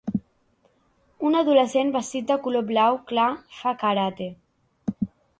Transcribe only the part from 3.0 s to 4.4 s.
clar fa karate.